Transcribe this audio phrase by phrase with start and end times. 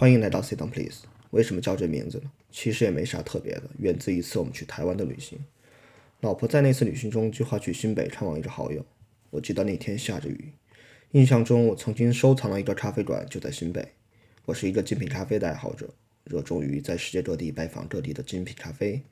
[0.00, 1.02] 欢迎来到 Sit Down Please。
[1.28, 2.30] 为什么叫这名字呢？
[2.50, 5.38] 其实也没啥特别的，源自一次我们去台湾的旅行。
[6.20, 8.82] 老婆在那次旅行中计划去新北探望一个好友。
[9.28, 10.52] 我记得那天下着雨，
[11.10, 13.86] 印象中我曾经收藏了一个咖啡馆，就在新北。
[14.46, 15.92] 我是一个精品咖啡的爱好者，
[16.24, 19.02] 热衷于在世界各地拜访各地的精品咖啡，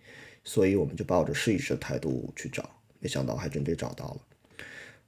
[0.43, 2.67] 所以我们就抱着试一试的态度去找，
[2.99, 4.21] 没想到还真给找到了。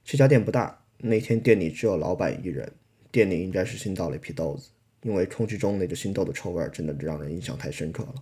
[0.05, 2.71] 这家店不大，那天店里只有老板一人。
[3.11, 4.69] 店里应该是新到了一批豆子，
[5.03, 8.15] 因为空气中那个新豆的臭味真的让人印象太深刻了。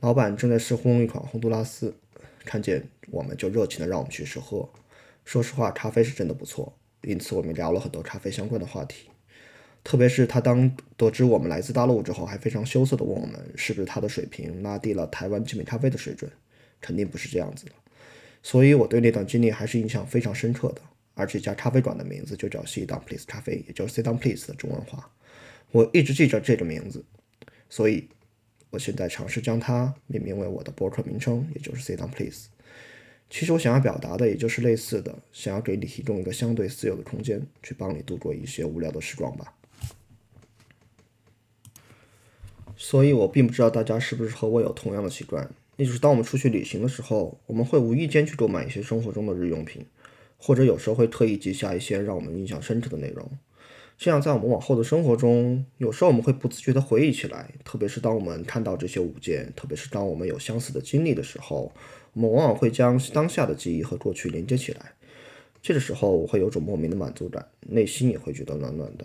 [0.00, 1.94] 老板正在试烘一款洪都拉斯，
[2.44, 4.68] 看见我们就热情的让我们去试喝。
[5.24, 9.08] 说实话，咖啡是真的不错，因此我们聊了很多咖啡相关的话题。
[9.84, 16.30] 特别是他当得知我们来自大陆之后，还非常羞涩的问我们是不是他的水平拉低了台湾精品咖啡的水准。
[16.80, 17.72] 肯定不是这样子的。
[18.40, 20.80] 所以我对那段经历还是印象非常深刻的。
[21.14, 25.10] 而这家咖啡馆的名字就叫 Sit Down Please 咖啡，也就是 Sit Down Please 的中文化。
[25.70, 27.04] 我一直记着这个名字，
[27.68, 28.08] 所以
[28.70, 32.48] 我现在尝试将它命名为我的博客名称，也就是 Sit Down Please。
[33.30, 39.54] 其实我想要表达的也就是类似的，想要给你提供一个相对私有的空间，去帮你度过一些无聊的时光吧。
[42.76, 49.84] 所以我并不知道大家是不是和我有同样的习惯，那就是当我们出去旅行的时候，我们会无意间去购买一些生活中的日用品。
[50.40, 53.28] 或者有时候会特意记下一些让我们印象深刻的内容，
[53.98, 57.50] 这样在我们往后的生活中，有时候我们会不自觉地回忆起来。
[57.64, 61.72] 特别是当我们看到这些物件，特别是当我们有相似的经历的时候，
[62.12, 64.92] 我们往往会将当下的记忆和过去连接起来。
[65.60, 69.04] 这个时候，我会有种莫名的满足感，内心也会觉得暖暖的。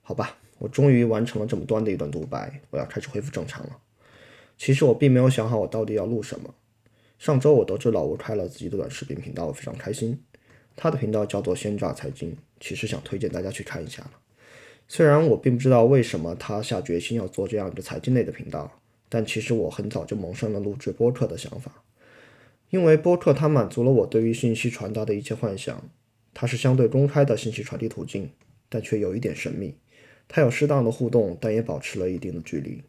[0.00, 3.76] 好吧，我终于完成了这么短的一段独白，我要开始恢复正常了。
[4.56, 6.54] 其实我并没有想好我到底要录什么。
[7.18, 10.18] 上周我得知老吴开了自己的短视频频道，非常开心。
[10.80, 14.12] 他的频道叫做“鲜榨财经”，其实想推荐大家去看一下了。
[14.86, 21.82] 虽然我并不知道为什么他下决心要做这样一个财经类的频道，但其实我很早就萌生了录制播客的想法。
[22.70, 25.90] 因为播客它满足了我对于信息传达的一切幻想，
[26.32, 28.30] 它是相对公开的信息传递途径，
[28.68, 29.74] 但却有一点神秘。
[30.28, 32.80] 它有适当的互动，但也保持了一定的距离。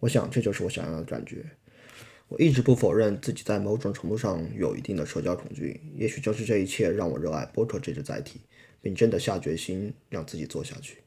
[0.00, 1.44] 我想这就是我想要的感觉。
[2.30, 8.38] 我一直不否认自己在某种程度上有一定的社交恐惧，也许正是这一切让我热爱播客这只载体，
[8.80, 10.98] 并真的下决心让自己做下去。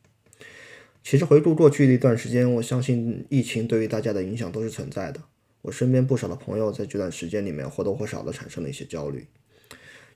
[1.01, 5.23] 其实回顾过去的一段时间，我相信疫情对于大家的影响都是存在的。
[5.61, 9.25] 我身边不少的朋友在这段时间里面或多或少的产生了一些焦虑，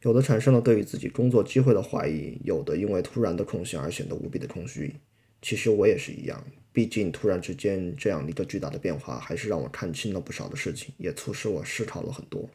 [0.01, 4.94] 有的产生了对于自己工作机会的怀疑，有的因为突然的空闲而显得无比的空虚。
[5.41, 6.43] 其实我也是一样。
[6.73, 12.47] 毕竟，突然之间这样一个巨大的变化，还是让我看清了不少的事情，也促使我思考了很多。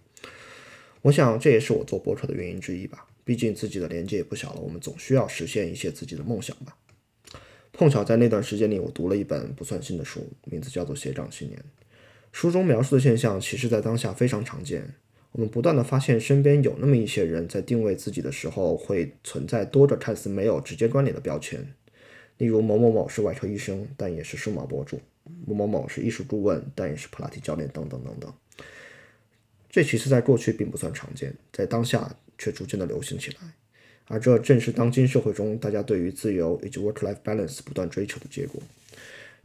[1.00, 3.06] 我想，这也是我做播客的原因之一吧。
[3.24, 6.76] 毕竟自己的年纪也不小了，我们总需要实现一些自己的梦想吧。
[7.72, 11.58] 碰巧在那段时间里，我读了一本不算新的书，名字叫做《斜杠青年》。
[12.30, 14.94] 书中描述的现象，其实在当下非常常见。
[15.32, 21.74] 我们不断的发现，身边有那么一些人在定位自己的时候，会存在多个看似没有直接关联的标签。
[22.38, 24.96] 例如某某某是外科医生，但也是数码博主；
[25.46, 28.32] 某某某是艺术顾问，但也是普拉提教练，等等等等。
[29.70, 33.36] 这其实在过去并不算常见，在当下却逐渐的流行起来。
[34.08, 38.60] 而这正是当今社会中大家对于自由以及 work-life balance 不断追求的结果。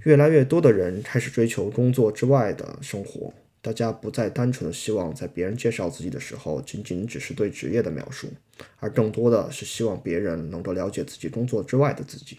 [0.03, 3.31] 越来越多的人开始追求工作之外的生活，
[3.61, 8.27] 大家不再单纯的希望在别人介绍自己的时候仅仅只是对职业的描述，
[8.79, 12.37] 而更多的是希望别人能够了解自己工作之外的自己。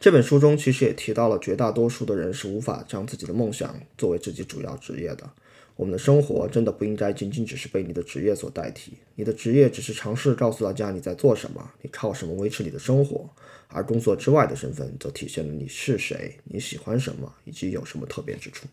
[0.00, 5.30] 这本书中其实也提到了，绝大多数的人是无法将自己的梦想作为自己主要职业的。
[5.76, 13.28] 我们的生活真的不应该仅仅只是被你的职业所代替，你的职业只是尝试告诉大家你在做什么，你靠什么维持你的生活，
[13.68, 18.66] 而工作之外的身份则体现了你是谁，你喜欢什么，以及有什么特别之处。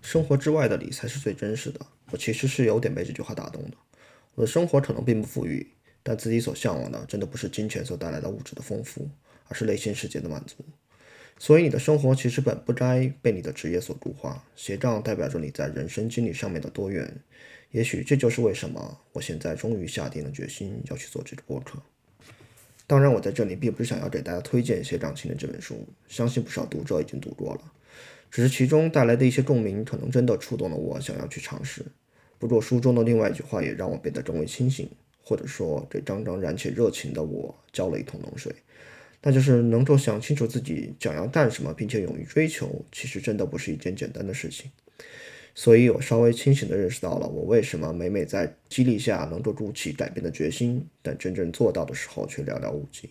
[0.00, 1.80] 生活之外的你才是最真实的。
[2.12, 3.76] 我其实是有点被这句话打动的。
[4.36, 5.66] 我的生活可能并不富裕，
[6.04, 9.10] 但自己所向往的真的不是金钱所带来的物质的丰富。
[9.52, 10.64] 而是内心世界的满足，
[11.38, 14.42] 所以你的生活其实本不该被你的职业所固化。
[14.56, 17.14] 斜杠代表着你在人生经历上面的多元，
[17.70, 21.78] 也许这就是为什么我现在终于下定了决心要去做这个播客。
[22.86, 27.72] 当然，我在这里并不是想要给大家推荐《斜杠青年》这本书，相信不少读者已经读过了，
[28.30, 31.84] 只是其中带来的一些共鸣，可能真的触动了我，想要去尝试。
[32.38, 34.88] 不过书中的另外一句话也让我变得更为清醒，
[35.22, 38.50] 或者说给刚刚燃起热情的我浇了一桶冷水。
[39.22, 44.70] 那就是能够想清楚自己想要干什么，并且勇于追求，其实真的不是一件简单的事情。
[45.54, 53.10] 所以我稍微清醒地认识到了，我为什么每每在激励下能够鼓起改变的决心，但真正做到的时候却寥寥无几。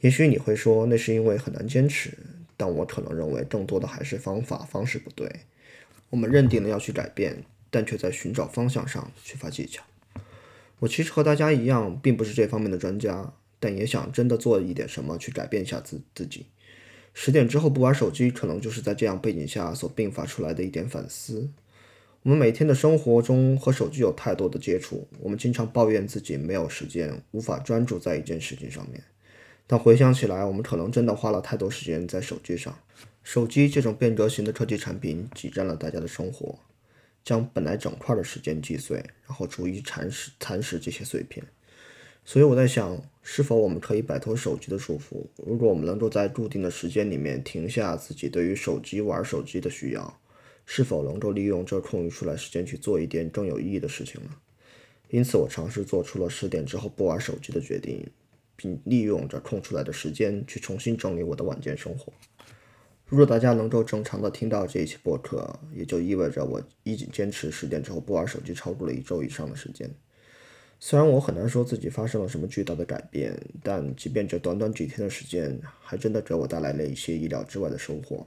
[0.00, 2.18] 也许你会说那是因为很难坚持，
[2.56, 5.30] 但我可能认为更多的还是方法方式不对。
[6.08, 9.84] 我们认定了要去改变，但却在寻找方向上缺乏技巧。
[10.80, 16.46] 我其实和大家一样，并不是这方面的专家，但也想真的做一点什么去改变一下自自己。
[17.14, 21.48] 十点之后不玩手机，可能就是在这样背景下所迸发出来的一点反思。
[22.22, 29.02] 我们每天的生活中和手机有太多的接触，我们经常抱怨自己没有时间，无法专注在一件事情上面。
[29.66, 32.76] 但回想起来，我们可能真的花了太多时间在手机上。
[33.22, 36.58] 手机这种变革型的科技产品挤占了大家的生活。
[37.22, 38.96] 将本来整块的时间击碎，
[39.26, 41.44] 然后逐一蚕食蚕食这些碎片。
[42.30, 45.26] 所以我在想，是否我们可以摆脱手机的束缚？
[45.44, 50.20] 如果我们能够在固定的时间里面停下自己对于手机玩手机的需要，
[50.64, 54.30] 是否能够利用这空余出来时间去做一点更有意义的事情呢？
[55.08, 58.06] 因此，我尝试做出了十点之后不玩手机的决定，
[58.54, 62.12] 并利用这空出来的时间去重新整理我的晚间生活。
[63.06, 69.92] 如果大家能够正常的听到这一期播客，也就意味着我已经坚持十点之后不玩手机超过了一周以上的时间。
[70.82, 78.26] 虽然我很难说自己发生了什么巨大的改变，但即便这短短几天的时间，还真的给我带来了一些意料之外的收获。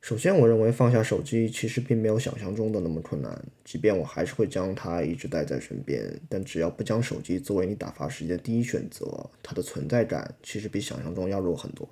[0.00, 11.86] 首先，我认为放下手机其实并没有想象中的那么困难，即便我还是会将它一直带在身边，但只要不将手机作为你打发时间的第一选择，它的存在感其实比想象中要弱很多。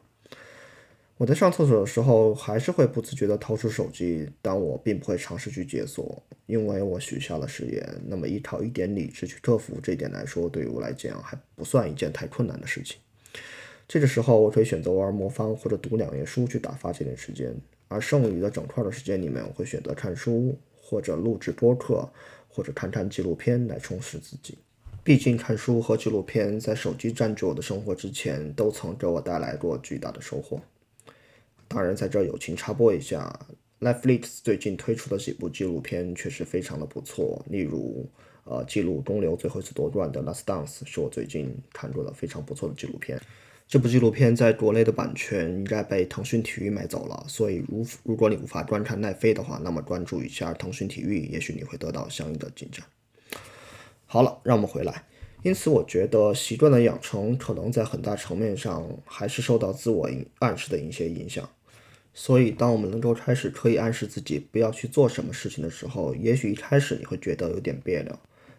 [1.20, 7.86] 我在上厕所的时候，还是会不自觉地掏出手机，但我并不会尝试去解锁，因为我许下了誓言。
[8.06, 12.96] 那么，依靠一点理智去克服这一点来说，对于我来讲还不算一件太困难的事情。
[13.86, 17.54] 这个时候，我可以选择玩魔方或者读两页书去打发这点时间，
[17.88, 22.08] 而剩余的整块的时间里面，我会选择看书，或者录制播客，
[22.48, 24.56] 或者看看纪录片来充实自己。
[25.04, 30.58] 毕竟，看书和纪录片在手机占据我的生活之前，都曾给我带来过巨大的收获。
[31.72, 33.32] 当然，在这友情插播一下
[33.78, 37.40] ，Netflix 最近推出的几部纪录片确实非常的不错。
[37.48, 38.04] 例如，
[38.42, 43.20] 呃，记录公牛最后一次夺冠的《Last Dance》是我最近看过的非常不错的纪录片。
[43.68, 52.84] 这部纪录片在国内的版权应该被腾讯体育买走了，所以如如果你无法观看奈飞的话，那么关注一下腾讯体育，也许你会得到相应的进展。
[54.06, 55.04] 好了，让我们回来。
[55.44, 61.48] 因此，我觉得习惯的养成可能在很大层面上还是受到自我暗示的一些影响。
[62.22, 68.14] 所以，当我们能够开始刻意暗示自己不要去做什么事情的时候，也许一开始你会觉得有点别扭，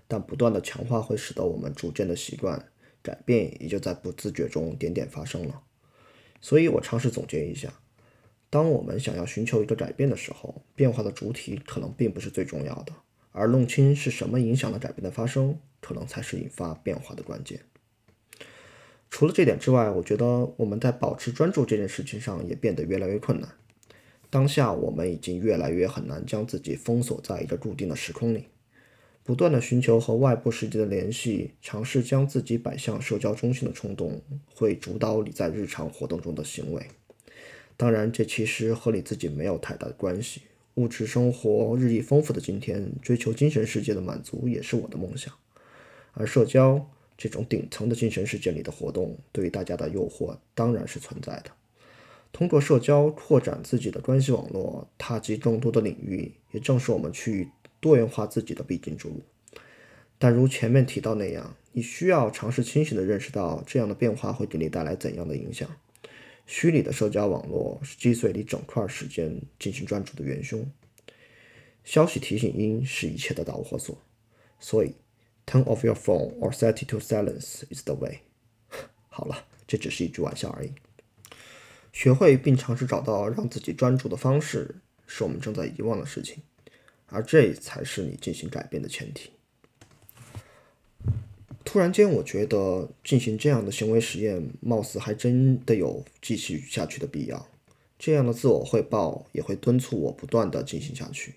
[0.08, 2.72] 但不断的强化会使得我们逐渐的习惯，
[3.04, 5.62] 改变也就在不自觉中点点发生了。
[6.42, 7.72] 所以我尝试总结一下：
[8.50, 12.92] 当我们想要寻求一个改变的时候，变化的主体可能并不是最重要的，
[13.32, 17.60] 而弄清是什么影响了改变的发生，可能才是引发变化的关键。
[19.12, 20.26] 除了这点之外，我觉得
[20.56, 23.48] 我们在保持专注这件事情上也变得越来越困难。
[24.30, 28.46] 当下我们已经越来越很难将自己封锁在一个固定的时空里，
[29.24, 34.22] 不断的寻求和外部世界的联系，尝试将自己摆向社交中心的冲动，
[34.56, 36.82] 会主导你在日常活动中的行为。
[37.76, 40.44] 当然，这其实和你自己没有太大的关系。
[40.76, 45.34] 物质生活日益丰富的今天，追求精神世界的满足也是我的梦想，
[46.14, 46.90] 而社交。
[47.22, 51.52] 这种顶层的精神世界里的活动，对大家的诱惑当然是存在的。
[52.32, 57.50] 通过社交扩展自己的关系网络，踏及更多的领域，也正是我们去
[57.80, 59.22] 多元化自己的必经之路。
[60.18, 65.70] 但如前面提到那样，你需要尝试清醒地认识到这样的变化会给你带来怎样的影响。
[66.48, 70.66] 虚拟的社交网络是击碎你整块时间进行专注的元凶。
[71.84, 73.96] 消息提醒音是一切的导火索，
[74.60, 74.96] 所以。
[75.46, 78.20] Turn off your phone or set it to silence is the way。
[79.10, 80.72] 好了，这只是一句玩笑而已。
[81.92, 86.38] 学会并尝试找到让自己专注的方式，是我们正在遗忘的事情，
[87.08, 89.32] 而这才是你进行改变的前提。
[91.66, 97.48] 突然间，我觉得进行这样的行为实验，貌似还真的有继续下去的必要。
[98.00, 101.36] 这样的自我汇报也会敦促我不断的进行下去。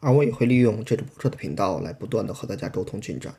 [0.00, 3.34] 而我也会利用这个播客的频道来不断的和大家沟通进展。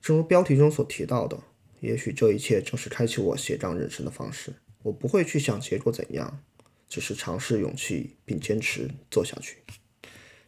[0.00, 1.38] 正如标题中所提到的，
[1.80, 4.52] 也许这一切正是开启我写账人生的方式。
[4.82, 6.42] 我不会去想结果怎样，
[6.88, 9.58] 只是尝试勇气并坚持做下去。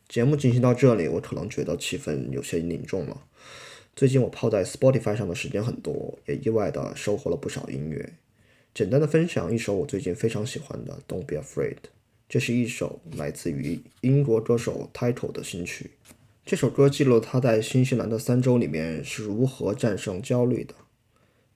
[0.09, 3.27] 节目进行到这里，我可能觉得气氛有些凝重了。
[3.95, 8.15] 最近我泡在 Spotify 上的时间很多，也意外的收获了不少音乐。
[8.75, 11.77] 简单的分享一首我最近非常喜欢的《Don't Be Afraid》。
[12.29, 15.93] 这是一首来自于英国歌手 Title 的新曲。
[16.45, 20.75] 这首歌记录了他在新西兰的三周里面是如何战胜焦虑的。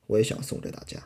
[0.07, 0.99] 我也想送给大家。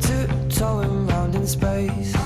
[0.00, 2.23] Tiptoeing round in space.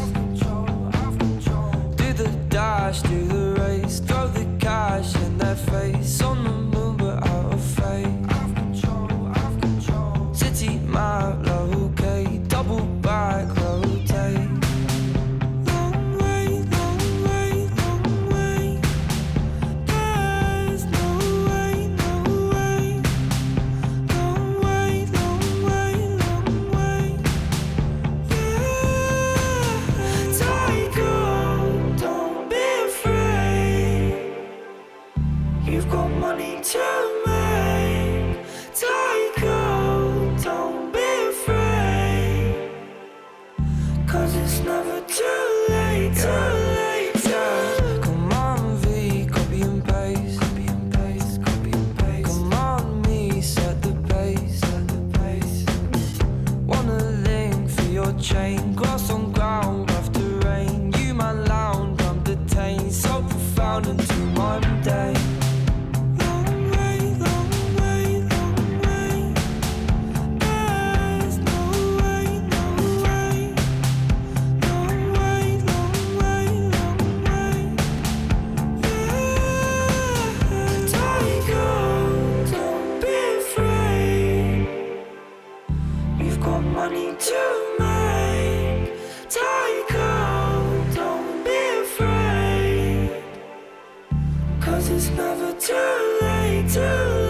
[94.98, 96.80] It's never too late, too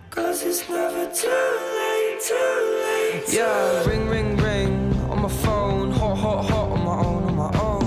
[0.09, 1.29] Cause it's never too
[1.77, 2.53] late, too
[2.85, 3.23] late.
[3.31, 5.91] Yeah, ring, ring, ring on my phone.
[5.91, 7.79] Hot, hot, hot on my own, on my own.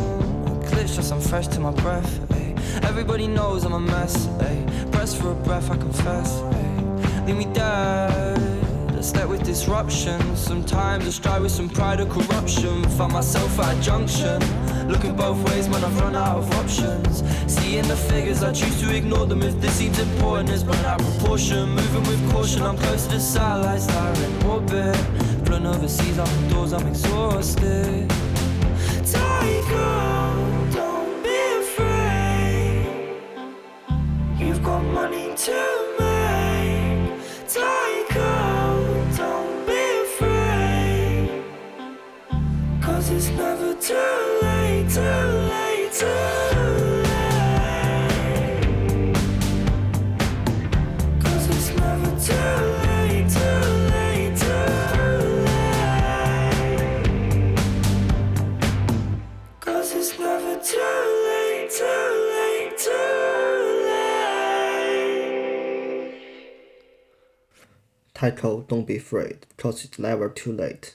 [1.11, 2.21] I'm fresh to my breath.
[2.33, 2.55] Ay.
[2.85, 4.29] Everybody knows I'm a mess.
[4.41, 4.72] Ay.
[5.03, 6.41] Press for a breath, I confess.
[7.27, 8.39] Leave me dead.
[8.97, 10.37] A step with disruption.
[10.37, 12.85] Sometimes I strive with some pride or corruption.
[12.91, 14.39] Find myself at a junction.
[14.87, 17.25] Looking both ways when I've run out of options.
[17.53, 20.51] Seeing the figures, I choose to ignore them if this seems important.
[20.51, 21.71] It's run out of proportion.
[21.71, 24.97] Moving with caution, I'm close to the satellites that are in orbit.
[25.47, 28.09] Flown overseas, I'm exhausted.
[29.05, 30.12] Tiger,
[34.63, 37.11] got money to make.
[37.49, 41.45] Tiger, don't be afraid.
[42.81, 46.32] Cause it's never too late, too late, too late.
[68.23, 70.91] Title Don't Be Afraid, cause it's never too late。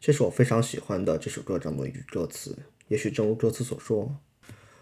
[0.00, 2.56] 这是我非常喜欢的这首歌中的一句歌词。
[2.88, 4.16] 也许正如歌词所说，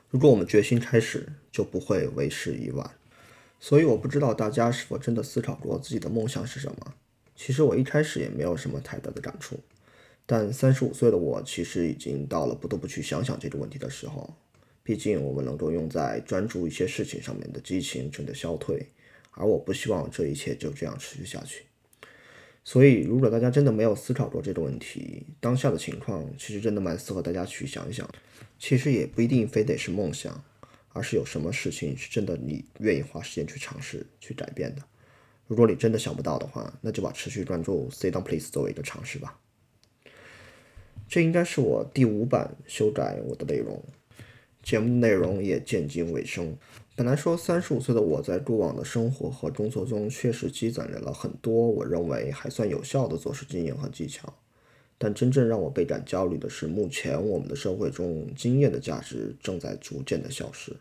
[0.09, 2.89] 如果我们决心开始，就不会为时已晚。
[3.59, 6.95] 所以我不知道大家是否真的思考过自己的梦想是什么。
[7.35, 9.59] 其实我一开始也没有什么太大的感触，
[10.25, 14.33] 但三十五岁的我其实已经到了不得不去想想这个问题的时候。
[14.85, 18.87] 毕竟我们能够用在专注一些事情上面的激情正在消退，
[19.33, 21.65] 而我不希望这一切就这样持续下去。
[22.65, 28.09] 所以，如果大家真的没有思考过这个问题，当下的情况其实真的蛮适合大家去想一想。
[28.59, 30.45] 其实也不一定非得是梦想，
[30.93, 34.83] 而是有什么事情是真的你愿意花时间去尝试、去改变的。
[35.49, 39.41] 如果你真的想不到的话，那就把持续关注 Say Down Please 作为一个尝试吧。
[41.09, 43.83] 这应该是我第五版修改我的内容，
[44.63, 46.57] 节目内容也渐近尾声。
[47.03, 54.33] 本来说三十五岁的我在过往的生活和工作中确实积攒了很多我认为还算有效的做事经验和技巧，
[54.99, 60.77] 但真正让我倍感焦虑的是，目前我们的社会中经验的价值正在逐渐的消失。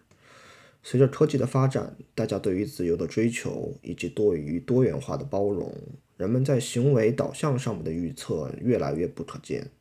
[0.83, 5.73] 随着科技的发展，大家对于自由的追求以及对于多元化的包容，
[6.17, 9.71] 人们在行为导向上面的预测越来越不可见。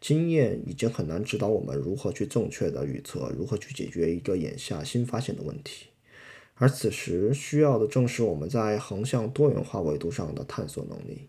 [0.00, 5.86] 经验已经很难指导我们如何去正确的预测，如何去解决一个眼下新发现的问题。
[6.56, 11.28] 而此时需要的正是我们在横向多元化维度上的探索能力。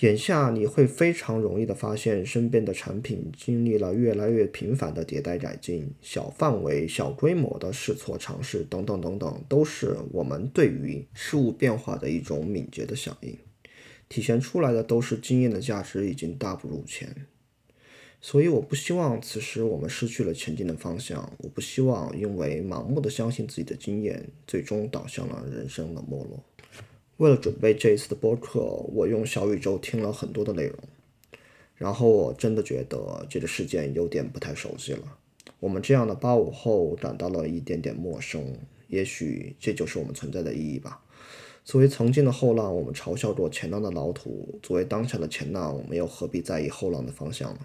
[0.00, 13.36] 眼下你会非常容易的发现，身边的产品经历了越来越频繁的迭代改进，小范围、小规模的试错尝试等等等等，都是我们对于事物变化的一种敏捷的响应，
[14.10, 17.26] 体现出来的都是经验的价值已经大不如前。
[18.20, 26.44] 所以我不希望此时我们失去了前进的方向，我不希望因为盲目的相信自己的经验，最终导向了人生的没落。
[27.16, 28.60] 为了准备这一次的播客，
[28.92, 30.76] 我用小宇宙听了很多的内容，
[31.76, 35.16] 然后我真的觉得这个事件有点不太熟悉了。
[35.58, 38.54] 我们这样的八五后感到了一点点陌生，
[38.88, 41.02] 也许这就是我们存在的意义吧。
[41.70, 47.60] 作为曾经的后浪，我们嘲笑过前浪的老土；作为当下的前浪，我们又何必在意后浪的方向呢？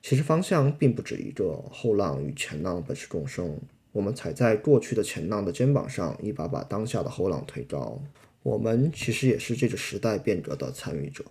[0.00, 3.58] 其实方向并不止一个，后浪与前浪本是共生。
[3.90, 8.00] 我们踩在过去的前浪的肩膀上，一把把当下的后浪推高。
[8.44, 11.24] 我们其实也是这个时代变革的参与者。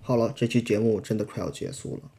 [0.00, 2.10] 好了，这期节目真的快要结束了。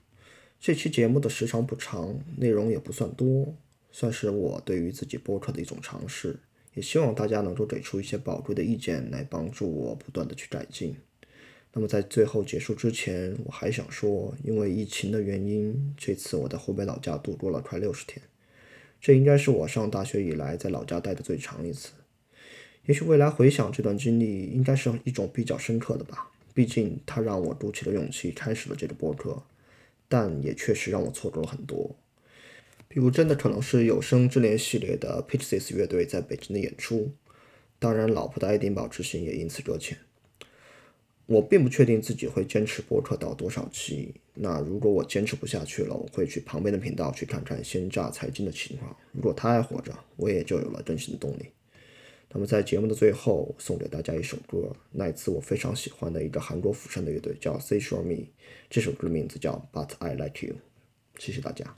[0.60, 3.56] 这期节目的时长不长，内容也不算多，
[3.92, 6.40] 算是我对于自己播客的一种尝试。
[6.74, 10.96] 也希望大家能够给出一些宝贵的意见，来帮助我不断的去改进。
[11.74, 18.22] 那么在最后结束之前，我还想说，因为疫情的原因，这次我在湖北老家度过了快六十天，
[19.00, 21.92] 这应该是我上大学以来在老家待的最长一次。
[22.86, 26.32] 也许未来回想这段经历，应该是一种比较深刻的吧。
[26.54, 29.42] 毕竟它让我鼓起了勇气开始了这个播客，
[30.10, 31.96] 但也确实让我错过了很多。
[32.93, 37.10] 比如，真的可能是有生之年系列的 Pixies 乐队在北京的演出，
[37.79, 39.98] 当然，老婆的爱丁堡之行也因此搁浅。
[41.25, 44.13] 我并不确定自己会坚持播客到多少期。
[44.33, 48.93] 那如果我坚持不下去了，我会去旁边的频道去看看鲜榨财经的情况。
[49.13, 51.45] 如果他还活着，我也就有了更新的动力。
[52.34, 58.27] 那么在节目的最后，送给大家一首歌，来自我非常喜欢的一个韩国釜山的乐队，叫 Say Show Me。
[58.69, 60.56] 这首歌的名字叫 But I Like You。
[61.17, 61.73] 谢谢大家。